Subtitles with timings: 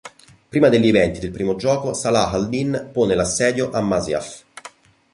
[0.49, 4.43] Prima degli eventi del primo gioco, Salah Al'Din pone l'assedio a Masyaf.